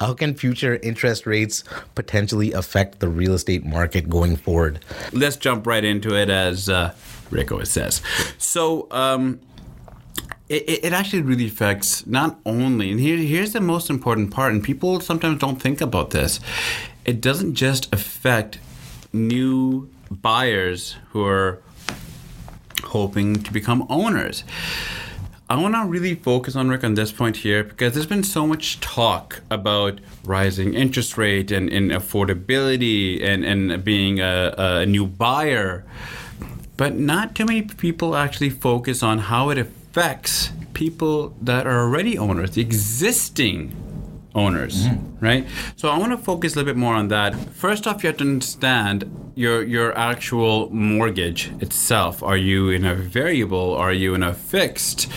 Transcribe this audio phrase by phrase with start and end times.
[0.00, 1.62] How can future interest rates
[1.94, 4.84] potentially affect the real estate market going forward?
[5.12, 6.96] Let's jump right into it, as uh,
[7.30, 8.02] Rick always says.
[8.36, 9.38] So, um,
[10.48, 14.64] it, it actually really affects not only, and here, here's the most important part, and
[14.64, 16.40] people sometimes don't think about this.
[17.04, 18.58] It doesn't just affect
[19.12, 21.62] new buyers who are
[22.82, 24.42] hoping to become owners.
[25.48, 28.46] I want to really focus on Rick on this point here because there's been so
[28.46, 35.06] much talk about rising interest rate and, and affordability and, and being a, a new
[35.06, 35.84] buyer,
[36.78, 42.16] but not too many people actually focus on how it affects people that are already
[42.16, 43.76] owners, the existing
[44.34, 45.24] owners, mm-hmm.
[45.24, 45.46] right?
[45.76, 47.34] So I want to focus a little bit more on that.
[47.34, 52.22] First off, you have to understand your your actual mortgage itself.
[52.22, 53.74] Are you in a variable?
[53.74, 55.08] Are you in a fixed?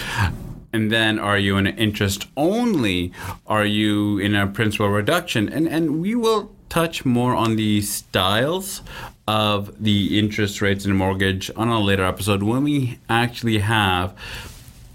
[0.74, 3.12] And then are you in an interest only?
[3.48, 5.50] Are you in a principal reduction?
[5.50, 8.82] And and we will touch more on the styles
[9.28, 14.16] of the interest rates in a mortgage on a later episode when we actually have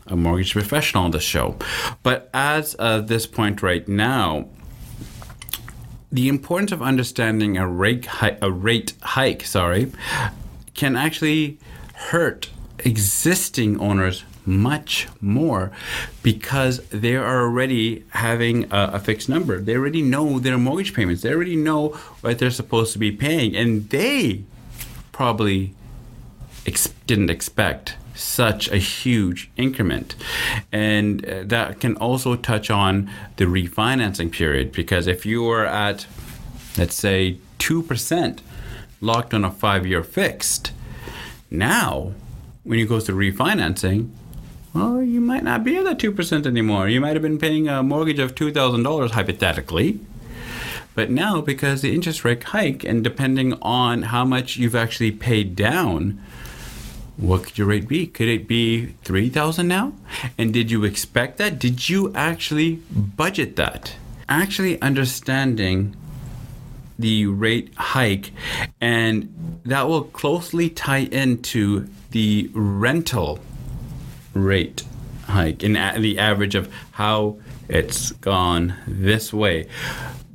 [0.06, 1.56] a mortgage professional on the show.
[2.03, 4.48] But as of this point right now,
[6.11, 9.92] the importance of understanding a rate a rate hike, sorry,
[10.75, 11.59] can actually
[11.94, 12.50] hurt
[12.81, 15.70] existing owners much more
[16.22, 19.61] because they are already having a, a, fixed number.
[19.61, 21.22] They already know their mortgage payments.
[21.22, 21.91] They already know
[22.22, 24.42] what they're supposed to be paying, and they
[25.12, 25.75] probably
[26.66, 30.14] ex- didn't expect such a huge increment.
[30.70, 36.06] And uh, that can also touch on the refinancing period because if you are at,
[36.77, 38.41] let's say, 2%
[39.00, 40.72] locked on a five year fixed,
[41.50, 42.14] now
[42.64, 44.10] when you go to refinancing,
[44.74, 46.88] well, you might not be at that 2% anymore.
[46.88, 50.00] You might have been paying a mortgage of $2,000 hypothetically.
[50.94, 55.56] But now, because the interest rate hike, and depending on how much you've actually paid
[55.56, 56.20] down,
[57.16, 58.06] what could your rate be?
[58.06, 59.92] Could it be 3000 now?
[60.38, 61.59] And did you expect that?
[61.59, 63.94] Did you actually budget that?
[64.28, 65.94] Actually understanding
[66.98, 68.31] the rate hike
[68.81, 73.41] and that will closely tie into the rental
[74.34, 74.84] rate
[75.26, 77.37] hike and the average of how
[77.69, 79.66] it's gone this way.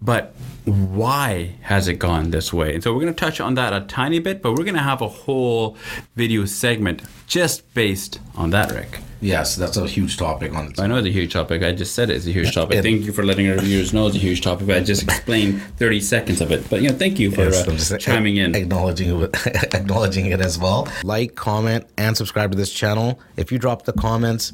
[0.02, 0.36] But
[0.68, 2.76] why has it gone this way?
[2.76, 4.82] And so we're going to touch on that a tiny bit, but we're going to
[4.82, 5.78] have a whole
[6.16, 9.00] video segment just based on that, Rick.
[9.22, 10.74] Yes, that's a huge topic on.
[10.78, 11.64] I know it's a huge topic.
[11.64, 12.78] I just said it's a huge topic.
[12.78, 14.70] It, thank you for letting our viewers know it's a huge topic.
[14.70, 16.70] I just explained thirty seconds of it.
[16.70, 20.60] But you know, thank you for yes, uh, chiming in, acknowledging it, acknowledging it as
[20.60, 20.88] well.
[21.04, 23.20] Like, comment, and subscribe to this channel.
[23.38, 24.54] If you drop the comments,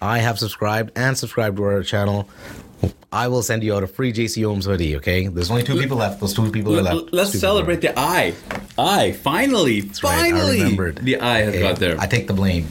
[0.00, 2.28] I have subscribed and subscribed to our channel.
[3.12, 4.96] I will send you out a free JC Homes hoodie.
[4.96, 6.20] Okay, there's only two people left.
[6.20, 7.12] Those two people are left.
[7.12, 8.34] Let's celebrate the eye.
[8.78, 10.60] Eye finally, That's finally, right.
[10.60, 10.96] I remembered.
[10.98, 11.60] The eye has okay.
[11.60, 12.00] got there.
[12.00, 12.66] I take the blame.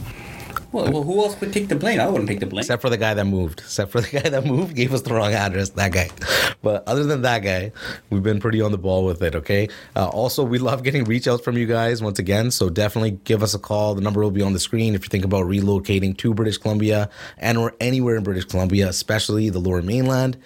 [0.73, 1.99] Well, well, who else would take the blame?
[1.99, 2.61] I wouldn't take the blame.
[2.61, 3.59] Except for the guy that moved.
[3.59, 5.69] Except for the guy that moved, gave us the wrong address.
[5.69, 6.09] That guy.
[6.63, 7.71] But other than that guy,
[8.09, 9.35] we've been pretty on the ball with it.
[9.35, 9.69] Okay.
[9.95, 12.49] Uh, also, we love getting reach outs from you guys once again.
[12.49, 13.93] So definitely give us a call.
[13.93, 17.07] The number will be on the screen if you think about relocating to British Columbia
[17.37, 20.37] and or anywhere in British Columbia, especially the Lower Mainland.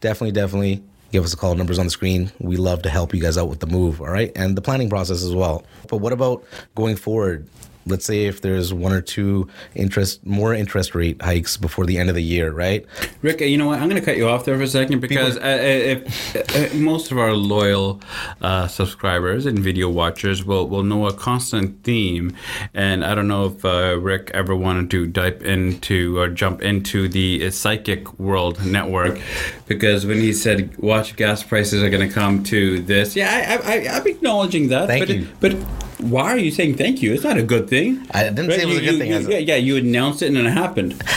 [0.00, 0.82] Definitely, definitely
[1.12, 1.54] give us a call.
[1.54, 2.32] Numbers on the screen.
[2.38, 4.32] We love to help you guys out with the move, all right?
[4.36, 5.64] And the planning process as well.
[5.88, 6.44] But what about
[6.74, 7.46] going forward?
[7.86, 12.08] Let's say if there's one or two interest more interest rate hikes before the end
[12.08, 12.84] of the year, right?
[13.22, 13.78] Rick, you know what?
[13.80, 16.74] I'm going to cut you off there for a second because People, uh, uh if,
[16.74, 18.00] uh, most of our loyal
[18.40, 22.34] uh, subscribers and video watchers will, will know a constant theme,
[22.74, 27.08] and I don't know if uh, Rick ever wanted to dive into or jump into
[27.08, 29.20] the psychic world network
[29.66, 33.74] because when he said watch gas prices are going to come to this, yeah, I,
[33.74, 34.88] I, I'm acknowledging that.
[34.88, 35.28] Thank but, you.
[35.40, 37.14] but why are you saying thank you?
[37.14, 38.06] It's not a good thing.
[38.10, 38.56] I didn't right?
[38.56, 39.22] say it was you, a good you, thing.
[39.22, 41.02] You, yeah, yeah, you announced it and it happened.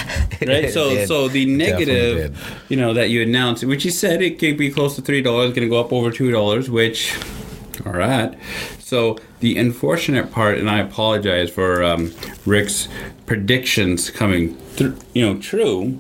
[0.48, 0.72] Right?
[0.72, 4.72] so so the negative, you know, that you announced, which you said it could be
[4.72, 7.14] close to three dollars, going to go up over two dollars, which,
[7.86, 8.38] all right.
[8.80, 12.14] So the unfortunate part, and I apologize for um,
[12.46, 12.88] Rick's
[13.26, 16.00] predictions coming, through, you know, true.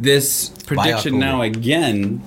[0.00, 2.20] This prediction now again,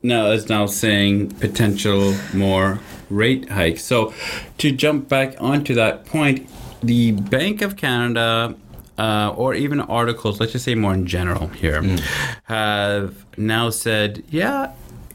[0.00, 2.78] now is now saying potential more
[3.12, 3.78] rate hike.
[3.78, 4.12] So,
[4.58, 6.48] to jump back onto that point,
[6.82, 8.54] the Bank of Canada,
[8.98, 12.00] uh, or even articles, let's just say more in general here, mm.
[12.44, 14.72] have now said, yeah,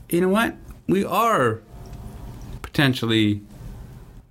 [0.09, 0.55] you know what?
[0.87, 1.61] We are
[2.61, 3.41] potentially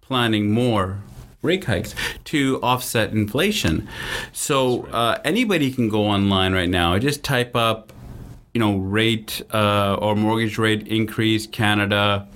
[0.00, 0.98] planning more
[1.42, 3.88] rate hikes to offset inflation.
[4.32, 7.92] So uh, anybody can go online right now, I just type up
[8.56, 12.26] you know, rate uh, or mortgage rate increase, Canada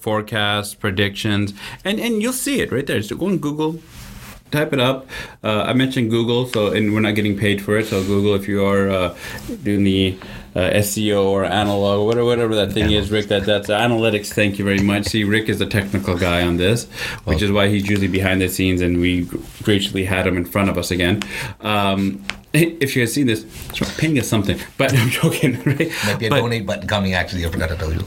[0.00, 1.54] forecasts, predictions,
[1.84, 3.02] and and you'll see it right there.
[3.02, 3.80] So go on Google,
[4.50, 5.06] type it up.
[5.42, 7.86] Uh, I mentioned Google, so and we're not getting paid for it.
[7.86, 9.16] So Google, if you are uh,
[9.62, 10.18] doing the
[10.54, 14.32] uh, SEO or analog, whatever, whatever that thing is, Rick, that that's analytics.
[14.32, 15.06] Thank you very much.
[15.06, 16.86] See, Rick is the technical guy on this,
[17.24, 19.28] which is why he's usually behind the scenes, and we
[19.62, 21.22] graciously had him in front of us again.
[21.60, 22.24] Um,
[22.54, 23.44] if you had seen this,
[23.98, 24.58] ping us something.
[24.78, 25.90] But I'm joking, right?
[26.06, 27.14] Might be a But- donate button coming.
[27.14, 28.00] Actually, I forgot to tell you.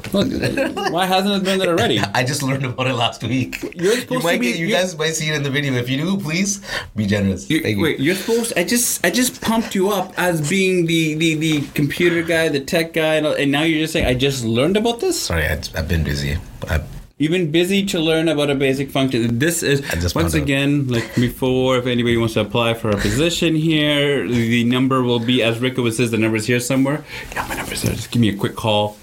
[0.92, 2.00] Why hasn't it been there already?
[2.16, 3.62] I just learned about it last week.
[3.76, 5.50] You're you supposed might to be- get, you you- guys might see it in the
[5.52, 5.74] video.
[5.74, 6.62] If you do, please
[6.96, 7.50] be generous.
[7.50, 8.12] You, Thank wait, you.
[8.14, 8.54] are supposed.
[8.58, 12.62] I just, I just pumped you up as being the the, the computer guy, the
[12.62, 15.22] tech guy, and, and now you're just saying I just learned about this.
[15.22, 16.38] Sorry, I, I've been busy.
[16.68, 16.82] I,
[17.22, 19.38] You've been busy to learn about a basic function.
[19.38, 24.28] This is once again, like before, if anybody wants to apply for a position here,
[24.28, 26.10] the number will be as Rico says.
[26.10, 27.06] The number is here somewhere.
[27.36, 27.94] Yeah, my number's there.
[27.94, 28.98] Just give me a quick call.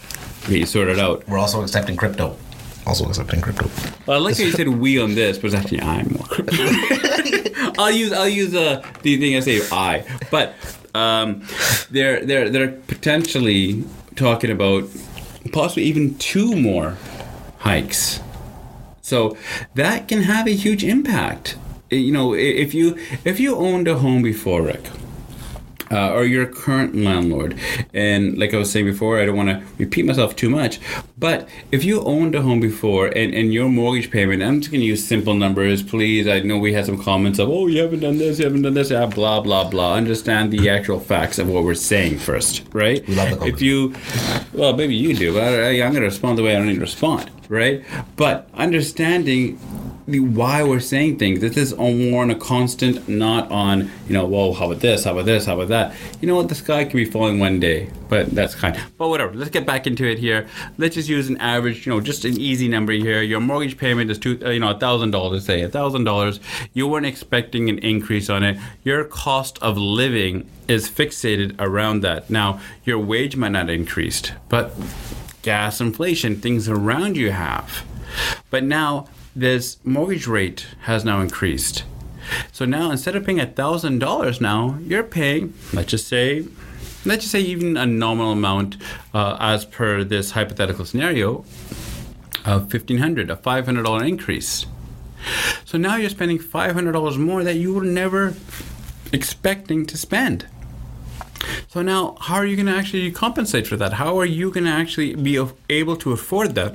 [0.49, 1.29] Get you sorted out.
[1.29, 2.37] we're also accepting crypto.
[2.89, 3.71] Also accepting crypto.
[4.07, 6.57] Well, I like how you said we on this, but it's actually I'm more crypto.
[7.79, 10.57] I'll use I'll use uh, the thing I say I, but
[10.93, 11.47] um,
[11.93, 13.85] they're they're they're potentially
[14.17, 14.89] talking about
[15.53, 16.97] possibly even two more
[17.59, 18.21] hikes.
[19.01, 19.37] So
[19.75, 21.57] that can have a huge impact.
[21.91, 24.91] You know, if you if you owned a home before, Rick,
[25.91, 27.59] uh, or your current landlord.
[27.95, 30.81] And like I was saying before, I don't want to repeat myself too much,
[31.17, 34.81] but if you owned a home before and, and your mortgage payment, I'm just going
[34.81, 36.29] to use simple numbers, please.
[36.29, 38.75] I know we had some comments of, oh, you haven't done this, you haven't done
[38.75, 39.95] this, yeah, blah, blah, blah.
[39.95, 43.07] Understand the actual facts of what we're saying first, right?
[43.07, 43.95] We love the If you,
[44.53, 46.75] well, maybe you do, but I, I'm going to respond the way I don't need
[46.75, 47.85] to respond, right?
[48.17, 49.59] But understanding
[50.09, 51.41] why we're saying things.
[51.41, 55.05] This is on more on a constant, not on you know, whoa, how about this?
[55.05, 55.45] How about this?
[55.45, 55.95] How about that?
[56.23, 56.49] You know what?
[56.49, 58.81] The sky can be falling one day, but that's kind.
[58.97, 59.35] But whatever.
[59.35, 60.49] Let's get back into it here.
[60.79, 63.21] Let's just use an average, you know, just an easy number here.
[63.21, 65.45] Your mortgage payment is two, uh, you know, a thousand dollars.
[65.45, 66.41] Say a thousand dollars.
[66.73, 68.59] You weren't expecting an increase on it.
[68.85, 72.31] Your cost of living is fixated around that.
[72.31, 74.75] Now, your wage might not increased, but
[75.43, 77.85] gas inflation, things around you have.
[78.51, 79.09] But now
[79.39, 81.85] this mortgage rate has now increased.
[82.51, 86.45] So now instead of paying thousand dollars now, you're paying, let's just say,
[87.05, 88.77] let's just say even a nominal amount
[89.15, 91.45] uh, as per this hypothetical scenario
[92.45, 94.67] of fifteen hundred, a five hundred dollar increase.
[95.65, 98.35] So now you're spending five hundred dollars more that you were never
[99.13, 100.47] expecting to spend.
[101.69, 103.95] So now, how are you going to actually compensate for that?
[103.95, 106.75] How are you going to actually be able to afford that?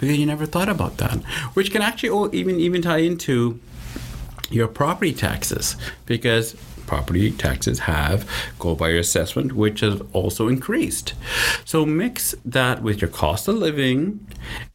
[0.00, 1.22] Because you never thought about that,
[1.54, 3.60] which can actually even even tie into
[4.50, 5.76] your property taxes.
[6.06, 6.56] Because
[6.86, 11.14] property taxes have go by your assessment which has also increased.
[11.64, 14.26] So mix that with your cost of living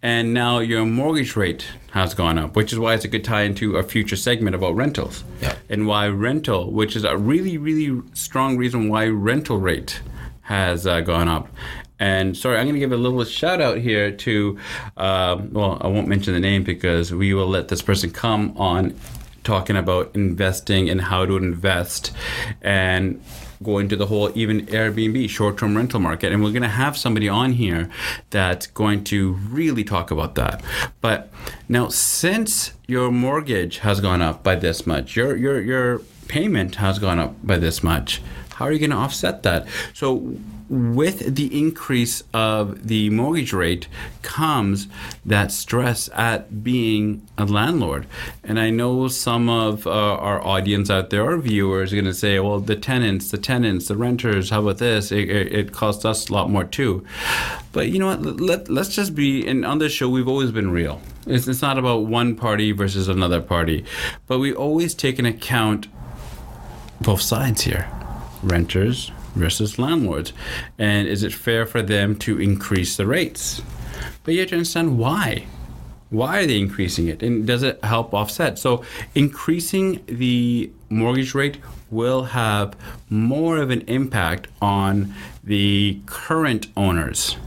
[0.01, 3.41] and now your mortgage rate has gone up which is why it's a good tie
[3.41, 5.25] into a future segment about rentals.
[5.41, 5.55] Yeah.
[5.67, 9.99] and why rental which is a really really strong reason why rental rate
[10.43, 11.49] has uh, gone up
[11.99, 14.59] and sorry, I'm going to give a little shout out here to,
[14.97, 18.99] um, well, I won't mention the name because we will let this person come on
[19.43, 22.11] talking about investing and how to invest
[22.61, 23.21] and
[23.63, 26.33] go into the whole even Airbnb short term rental market.
[26.33, 27.89] And we're going to have somebody on here
[28.29, 30.61] that's going to really talk about that.
[30.99, 31.31] But
[31.69, 36.99] now, since your mortgage has gone up by this much, your, your, your payment has
[36.99, 38.21] gone up by this much,
[38.55, 39.67] how are you going to offset that?
[39.93, 40.37] So,
[40.69, 43.89] with the increase of the mortgage rate
[44.21, 44.87] comes
[45.25, 48.07] that stress at being a landlord.
[48.45, 52.13] And I know some of uh, our audience out there, our viewers, are going to
[52.13, 55.11] say, well, the tenants, the tenants, the renters, how about this?
[55.11, 57.05] It, it, it costs us a lot more too.
[57.73, 58.21] But you know what?
[58.21, 61.01] Let, let's just be, and on this show, we've always been real.
[61.27, 63.83] It's, it's not about one party versus another party,
[64.27, 65.87] but we always take into account
[67.01, 67.91] both sides here
[68.43, 70.33] renters versus landlords.
[70.77, 73.61] And is it fair for them to increase the rates?
[74.23, 75.45] But you have to understand why.
[76.09, 77.23] Why are they increasing it?
[77.23, 78.59] And does it help offset?
[78.59, 78.83] So,
[79.15, 81.57] increasing the mortgage rate
[81.89, 82.75] will have
[83.09, 85.13] more of an impact on
[85.45, 87.37] the current owners.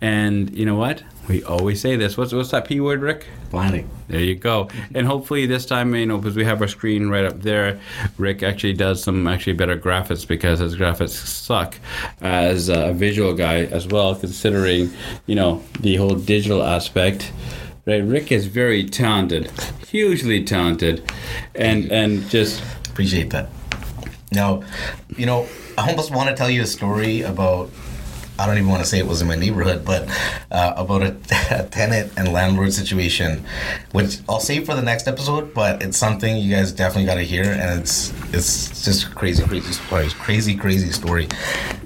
[0.00, 1.02] And you know what?
[1.28, 2.16] We always say this.
[2.16, 3.26] What's, what's that P word, Rick?
[3.50, 3.90] Planning.
[4.06, 4.68] There you go.
[4.94, 7.80] And hopefully this time, you know, because we have our screen right up there,
[8.16, 11.74] Rick actually does some actually better graphics because his graphics suck
[12.20, 14.90] as a visual guy as well, considering,
[15.26, 17.32] you know, the whole digital aspect.
[17.86, 19.50] Right, Rick is very talented,
[19.88, 21.08] hugely talented,
[21.54, 22.60] and and just
[22.96, 23.50] Appreciate that.
[24.32, 24.62] Now,
[25.18, 25.46] you know,
[25.78, 27.70] I almost want to tell you a story about
[28.38, 30.08] I don't even want to say it was in my neighborhood, but
[30.50, 31.16] uh, about a,
[31.50, 33.44] a tenant and landlord situation,
[33.92, 35.54] which I'll save for the next episode.
[35.54, 39.72] But it's something you guys definitely got to hear, and it's it's just crazy, crazy
[39.72, 41.28] story, crazy, crazy story.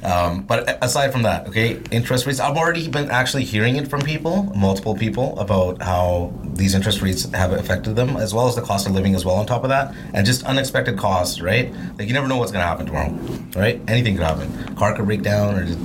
[0.02, 2.40] Um, but aside from that, okay, interest rates.
[2.40, 7.30] I've already been actually hearing it from people, multiple people, about how these interest rates
[7.32, 9.36] have affected them, as well as the cost of living as well.
[9.36, 11.72] On top of that, and just unexpected costs, right?
[11.98, 13.12] Like you never know what's gonna happen tomorrow,
[13.54, 13.80] right?
[13.88, 14.74] Anything could happen.
[14.74, 15.78] Car could break down, or just,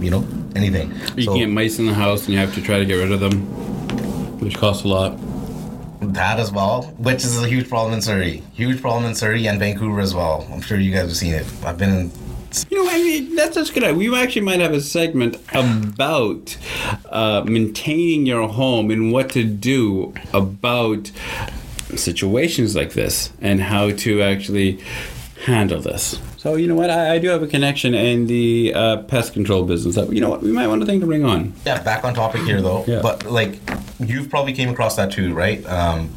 [0.00, 0.92] you know, anything.
[1.16, 2.94] You So- can get mice in the house and you have to try to get
[2.94, 3.40] rid of them,
[4.40, 5.18] which costs a lot.
[6.00, 8.42] That as well, which is a huge problem in Surrey.
[8.54, 10.46] Huge problem in Surrey and Vancouver as well.
[10.52, 11.44] I'm sure you guys have seen it.
[11.64, 12.10] I've been in.
[12.70, 13.94] You know, I mean, that's just good.
[13.96, 16.56] We actually might have a segment about
[17.10, 21.10] uh, maintaining your home and what to do about
[21.94, 24.78] situations like this and how to actually
[25.44, 26.18] handle this.
[26.48, 26.88] So, you know what?
[26.88, 30.30] I, I do have a connection in the uh, pest control business that, you know
[30.30, 31.52] what, we might want to think to bring on.
[31.66, 32.86] Yeah, back on topic here though.
[32.86, 33.02] Yeah.
[33.02, 33.58] But like,
[34.00, 35.62] you've probably came across that too, right?
[35.66, 36.08] Um,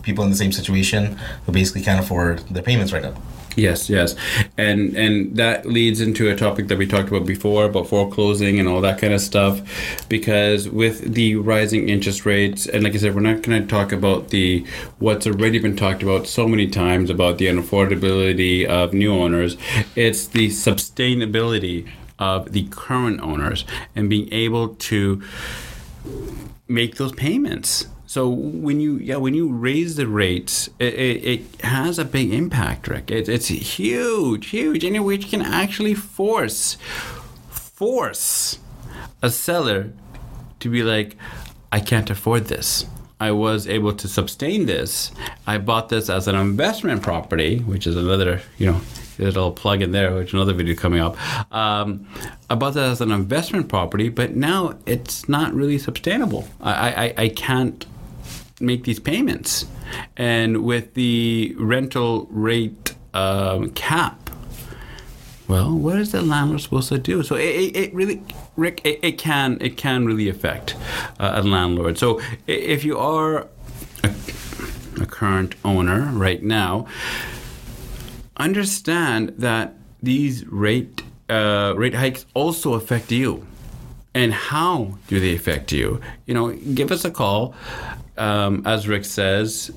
[0.00, 3.12] people in the same situation who basically can't afford their payments right now.
[3.58, 4.14] Yes, yes,
[4.56, 8.68] and and that leads into a topic that we talked about before about foreclosing and
[8.68, 9.60] all that kind of stuff,
[10.08, 13.90] because with the rising interest rates, and like I said, we're not going to talk
[13.90, 14.64] about the
[15.00, 19.56] what's already been talked about so many times about the unaffordability of new owners.
[19.96, 23.64] It's the sustainability of the current owners
[23.96, 25.20] and being able to
[26.68, 27.88] make those payments.
[28.08, 32.32] So when you yeah when you raise the rates, it, it, it has a big
[32.32, 33.10] impact, Rick.
[33.10, 36.78] It, it's huge, huge, and which can actually force
[37.50, 38.58] force
[39.20, 39.92] a seller
[40.60, 41.16] to be like,
[41.70, 42.86] I can't afford this.
[43.20, 45.12] I was able to sustain this.
[45.46, 48.80] I bought this as an investment property, which is another, you know,
[49.18, 51.14] little plug in there, which another video coming up.
[51.52, 52.08] Um,
[52.48, 56.48] I bought that as an investment property, but now it's not really sustainable.
[56.62, 57.84] I, I, I can't
[58.60, 59.66] make these payments.
[60.16, 64.30] And with the rental rate um, cap,
[65.48, 67.22] well, what is the landlord supposed to do?
[67.22, 68.22] So it, it, it really,
[68.56, 70.76] Rick, it, it can it can really affect
[71.18, 71.96] uh, a landlord.
[71.96, 73.48] So if you are
[74.04, 74.10] a,
[75.00, 76.86] a current owner right now,
[78.36, 83.46] understand that these rate uh, rate hikes also affect you.
[84.14, 86.00] And how do they affect you?
[86.26, 87.54] You know, give us a call.
[88.18, 89.70] Um, as Rick says,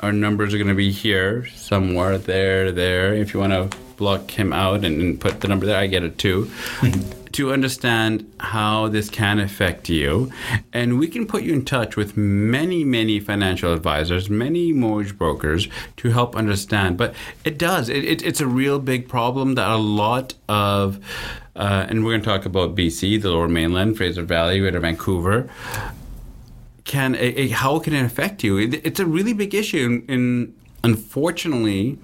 [0.00, 3.14] our numbers are going to be here somewhere, there, there.
[3.14, 6.04] If you want to block him out and, and put the number there, I get
[6.04, 6.50] it too.
[7.32, 10.32] to understand how this can affect you.
[10.72, 15.68] And we can put you in touch with many, many financial advisors, many mortgage brokers
[15.98, 16.96] to help understand.
[16.96, 20.98] But it does, it, it, it's a real big problem that a lot of,
[21.54, 25.50] uh, and we're going to talk about BC, the lower mainland, Fraser Valley, Greater Vancouver
[26.88, 27.14] can
[27.50, 28.58] how can it affect you?
[28.58, 31.98] It, it's a really big issue, and, and unfortunately,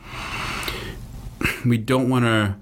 [1.65, 2.55] we don't want to,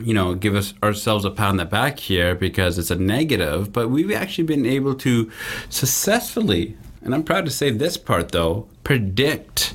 [0.00, 3.72] you know, give us ourselves a pat on the back here because it's a negative.
[3.72, 5.30] But we've actually been able to
[5.68, 9.74] successfully, and I'm proud to say this part though, predict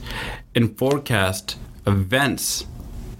[0.55, 2.65] and forecast events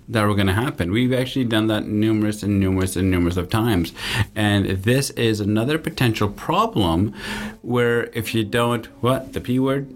[0.10, 0.92] that were going to happen.
[0.92, 3.94] We've actually done that numerous and numerous and numerous of times.
[4.36, 7.14] And this is another potential problem
[7.62, 9.88] where if you don't, what, the P word?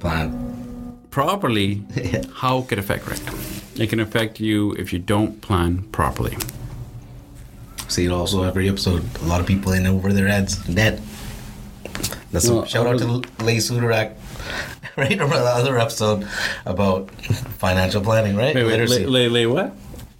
[0.00, 0.98] Plan.
[1.10, 1.84] Properly,
[2.36, 3.20] how could it affect Rick?
[3.76, 6.36] It can affect you if you don't plan properly.
[7.88, 9.04] See it also every episode.
[9.20, 11.02] A lot of people in over their heads, dead.
[12.32, 14.14] That's No, shout out to Lay Sudarak,
[14.96, 15.18] right?
[15.18, 16.28] From the other episode
[16.64, 18.54] about financial planning, right?
[18.54, 19.06] Wait, wait, Literacy.
[19.06, 19.74] lay, lay, lay what?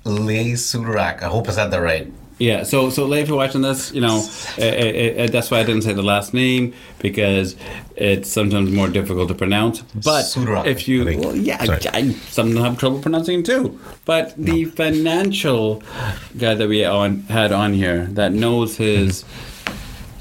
[0.05, 1.23] Lay Sudarak.
[1.23, 2.13] I hope I said that right.
[2.39, 4.29] Yeah, so so Leigh, if you're watching this, you know,
[4.59, 7.55] uh, uh, uh, that's why I didn't say the last name because
[7.95, 9.83] it's sometimes more difficult to pronounce.
[9.83, 11.81] But Sudarak, if you, well, yeah, Sorry.
[11.93, 13.79] I, sometimes have trouble pronouncing it too.
[14.05, 15.85] But the financial
[16.37, 19.25] guy that we on had on here that knows his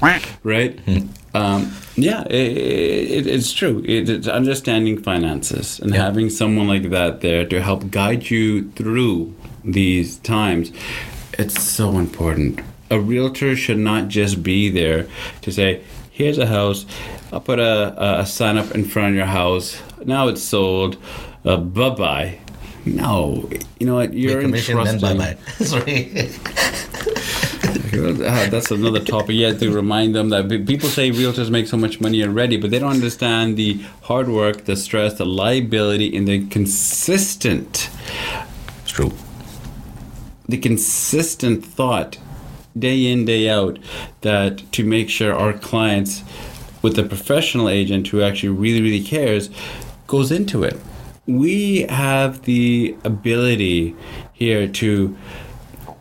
[0.00, 0.80] right.
[1.34, 3.82] Um, yeah, it, it, it's true.
[3.84, 9.34] It, it's understanding finances and having someone like that there to help guide you through
[9.64, 10.72] these times.
[11.36, 12.60] It's so important.
[12.90, 15.08] A realtor should not just be there
[15.42, 16.86] to say, "Here's a house.
[17.32, 19.80] I'll put a, a sign up in front of your house.
[20.04, 20.96] Now it's sold.
[21.44, 22.38] Uh, bye bye."
[22.86, 23.48] No,
[23.80, 24.12] you know what?
[24.12, 25.36] You're commission, then bye bye.
[25.64, 26.30] Sorry.
[27.98, 28.12] Uh,
[28.50, 29.36] that's another topic.
[29.36, 32.70] You have to remind them that people say realtors make so much money already, but
[32.70, 37.90] they don't understand the hard work, the stress, the liability, and the consistent,
[38.82, 39.12] it's true.
[40.48, 42.18] the consistent thought
[42.78, 43.78] day in day out
[44.22, 46.22] that to make sure our clients
[46.82, 49.48] with a professional agent who actually really really cares
[50.08, 50.76] goes into it
[51.26, 53.94] we have the ability
[54.32, 55.16] here to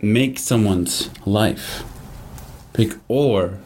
[0.03, 1.83] make someone's life
[2.74, 3.57] pick or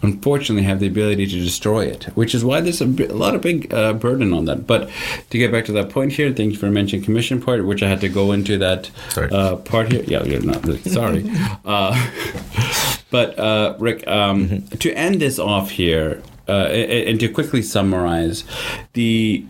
[0.00, 3.72] unfortunately have the ability to destroy it which is why there's a, lot of big
[3.72, 4.66] uh, burden on that.
[4.66, 4.90] But
[5.30, 7.88] to get back to that point here thank you for mentioning commission part which i
[7.88, 10.02] had to go into that uh, part here.
[10.06, 11.30] Yeah you're not really sorry.
[11.64, 11.94] Uh,
[13.10, 18.44] but uh, rick um, to end this off here uh, a- and to quickly summarize
[18.94, 19.44] the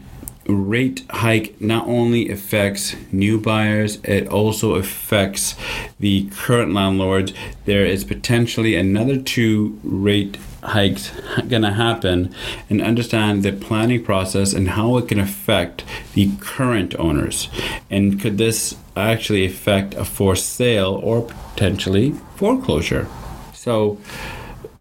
[0.47, 5.55] rate hike not only affects new buyers it also affects
[6.01, 7.33] the current landlords.
[7.65, 11.11] There is potentially another two rate hikes
[11.49, 12.35] going to happen
[12.71, 15.85] and understand the planning process and how it can affect
[16.15, 17.49] the current owners.
[17.91, 23.09] And could this actually affect a forced sale or potentially foreclosure?
[23.53, 23.99] So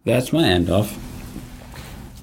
[0.04, 0.98] that's my end off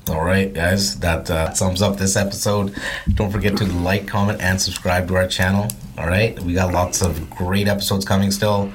[0.08, 2.74] All right, guys, that uh, sums up this episode.
[3.14, 5.68] Don't forget to like, comment, and subscribe to our channel.
[5.98, 8.72] All right, we got lots of great episodes coming still.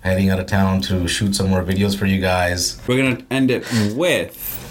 [0.00, 2.80] Heading out of town to shoot some more videos for you guys.
[2.86, 3.64] We're gonna end it
[3.94, 4.65] with.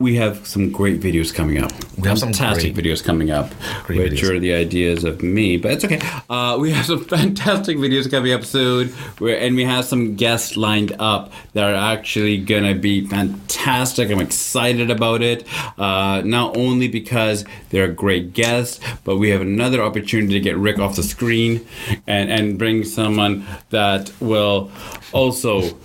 [0.00, 1.70] We have some great videos coming up.
[1.96, 3.52] We have some fantastic great- videos coming up,
[3.84, 4.30] Great which videos.
[4.30, 5.56] are the ideas of me.
[5.56, 6.00] But it's okay.
[6.28, 10.56] Uh, we have some fantastic videos coming up soon, where and we have some guests
[10.56, 14.10] lined up that are actually gonna be fantastic.
[14.10, 15.46] I'm excited about it.
[15.78, 20.80] Uh, not only because they're great guests, but we have another opportunity to get Rick
[20.80, 21.64] off the screen
[22.08, 24.72] and and bring someone that will
[25.12, 25.78] also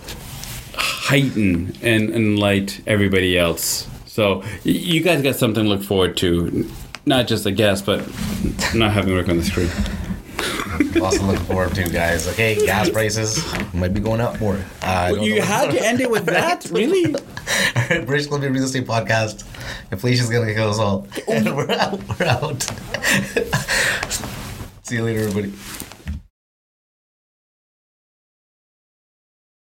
[0.74, 3.86] heighten and enlight everybody else.
[4.20, 6.68] So you guys got something to look forward to.
[7.06, 8.00] Not just a guest, but
[8.74, 9.70] not having Rick on the screen.
[11.02, 12.28] Lots to look forward to, guys.
[12.28, 14.56] Okay, gas prices might be going up more.
[14.82, 15.42] Uh, I don't You know.
[15.46, 17.14] had to end it with that, really?
[18.04, 19.44] British Columbia Real Estate Podcast.
[19.90, 21.08] Inflation's gonna kill us all.
[21.26, 21.98] And we're out.
[22.20, 22.62] We're out.
[24.82, 25.54] See you later, everybody.